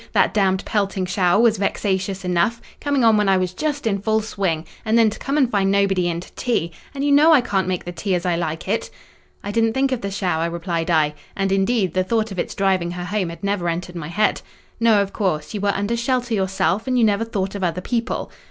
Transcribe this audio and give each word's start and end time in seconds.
That 0.13 0.33
damned 0.33 0.65
pelting 0.65 1.05
shower 1.05 1.39
was 1.39 1.59
vexatious 1.59 2.25
enough—coming 2.25 3.03
on 3.03 3.17
when 3.17 3.29
I 3.29 3.37
was 3.37 3.53
just 3.53 3.85
in 3.85 4.01
full 4.01 4.21
swing: 4.21 4.65
and 4.83 4.97
then 4.97 5.11
to 5.11 5.19
come 5.19 5.37
and 5.37 5.47
find 5.47 5.69
nobody 5.69 6.09
in 6.09 6.21
to 6.21 6.31
tea! 6.33 6.71
and 6.95 7.03
you 7.03 7.11
know 7.11 7.31
I 7.31 7.41
can't 7.41 7.67
make 7.67 7.85
the 7.85 7.91
tea 7.91 8.15
as 8.15 8.25
I 8.25 8.35
like 8.35 8.67
it." 8.67 8.89
"I 9.43 9.51
didn't 9.51 9.73
think 9.73 9.91
of 9.91 10.01
the 10.01 10.09
shower," 10.09 10.49
replied 10.49 10.89
I 10.89 11.13
(and, 11.37 11.51
indeed, 11.51 11.93
the 11.93 12.03
thought 12.03 12.31
of 12.31 12.39
its 12.39 12.55
driving 12.55 12.89
her 12.93 13.05
home 13.05 13.29
had 13.29 13.43
never 13.43 13.69
entered 13.69 13.95
my 13.95 14.07
head). 14.07 14.41
"No, 14.79 15.03
of 15.03 15.13
course; 15.13 15.53
you 15.53 15.61
were 15.61 15.69
under 15.75 15.95
shelter 15.95 16.33
yourself, 16.33 16.87
and 16.87 16.97
you 16.97 17.05
never 17.05 17.23
thought 17.23 17.53
of 17.53 17.63
other 17.63 17.81
people." 17.81 18.31